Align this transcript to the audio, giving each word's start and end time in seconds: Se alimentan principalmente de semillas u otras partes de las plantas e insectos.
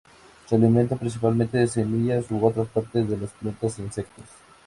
Se 0.47 0.55
alimentan 0.55 0.97
principalmente 0.97 1.59
de 1.59 1.67
semillas 1.67 2.25
u 2.31 2.43
otras 2.43 2.67
partes 2.69 3.07
de 3.07 3.17
las 3.17 3.29
plantas 3.33 3.77
e 3.77 3.83
insectos. 3.83 4.25